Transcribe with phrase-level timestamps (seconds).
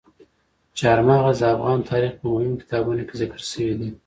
[0.79, 3.89] چار مغز د افغان تاریخ په مهمو کتابونو کې ذکر شوي دي.